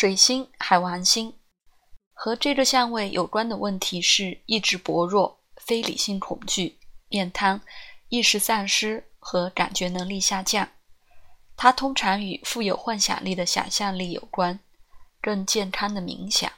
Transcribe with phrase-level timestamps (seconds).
[0.00, 1.34] 水星、海王星
[2.14, 6.78] 和这个相位有关的问题是意志薄弱、非理性恐惧、
[7.10, 7.60] 面瘫、
[8.08, 10.66] 意识丧失和感觉能力下降。
[11.54, 14.58] 它通常与富有幻想力的想象力有关，
[15.20, 16.50] 更健康的冥想、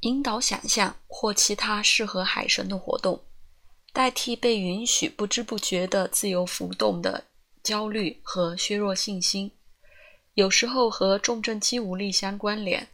[0.00, 3.20] 引导想象或其他适合海神的活动，
[3.92, 7.26] 代替被允许不知不觉的自由浮动的
[7.62, 9.52] 焦虑和削弱信心。
[10.36, 12.88] 有时候和重症肌无力相关联，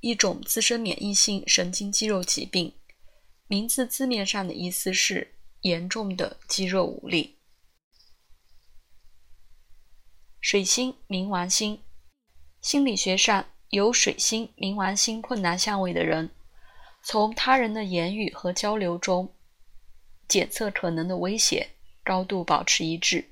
[0.00, 2.74] 一种自身免疫性神经肌肉疾病，
[3.46, 7.38] 名字字面上的意思是严重的肌肉无力。
[10.40, 11.80] 水星、冥王星，
[12.60, 16.30] 心理学上有水星、冥王星困难相位的人，
[17.04, 19.32] 从他人的言语和交流中
[20.26, 21.68] 检测可能的威胁，
[22.02, 23.30] 高度保持一致，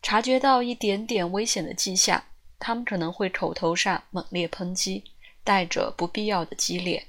[0.00, 2.24] 察觉到一点点危险的迹象。
[2.58, 5.04] 他们可能会口头上猛烈抨击，
[5.42, 7.06] 带着不必要的激烈。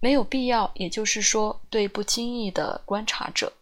[0.00, 3.52] 没有必要，也就是说，对不经意的观察者，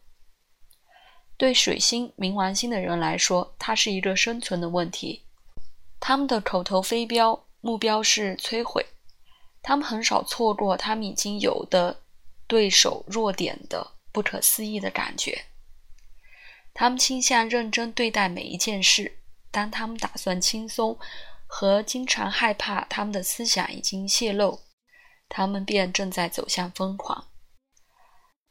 [1.38, 5.22] 对水星、冥王星的人来说，它是一个生存的问题。
[5.98, 8.84] 他们的口头飞镖目标是摧毁。
[9.62, 12.02] 他们很少错过他们已经有的
[12.46, 15.46] 对手弱点的不可思议的感觉。
[16.72, 19.18] 他们倾向认真对待每一件事。
[19.56, 20.98] 当他们打算轻松，
[21.46, 24.60] 和经常害怕他们的思想已经泄露，
[25.30, 27.28] 他们便正在走向疯狂。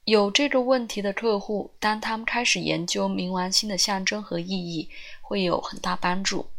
[0.05, 4.89] 有这个问题的客户，当他们开始研究冥王星的象征和意义，
[5.21, 6.49] 会有很大帮助。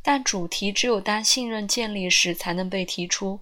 [0.00, 3.40] 但主题只有当信任建立时才能被提出，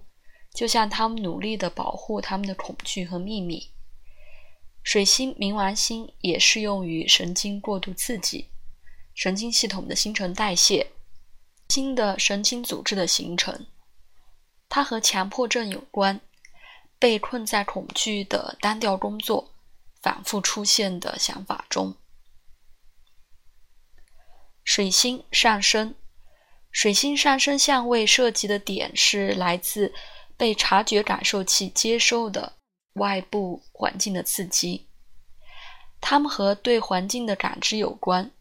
[0.53, 3.69] 就像他们努力地保护他们的恐惧和秘密。
[4.83, 8.49] 水星、冥王星也适用于神经过度刺激。
[9.13, 10.91] 神经系统的新陈代谢，
[11.69, 13.65] 新的神经组织的形成，
[14.67, 16.21] 它和强迫症有关。
[16.99, 19.53] 被困在恐惧的单调工作，
[20.01, 21.97] 反复出现的想法中。
[24.63, 25.95] 水星上升，
[26.71, 29.93] 水星上升相位涉及的点是来自
[30.37, 32.53] 被察觉感受器接收的
[32.93, 34.87] 外部环境的刺激，
[35.99, 38.31] 它们和对环境的感知有关。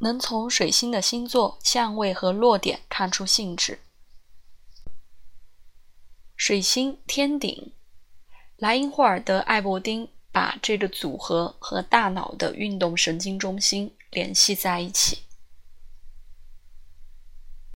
[0.00, 3.80] 能从水星的星座、相位和落点看出性质。
[6.34, 7.72] 水星天顶，
[8.56, 15.18] 莱因霍尔德·艾伯丁把这个组合和大脑的运动神经中心联系在一起。